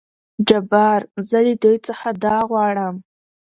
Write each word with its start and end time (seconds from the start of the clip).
جبار: 0.47 1.01
زه 1.29 1.39
له 1.45 1.53
دوي 1.61 1.77
څخه 1.87 2.07
دا 2.23 2.37
غواړم. 2.49 2.95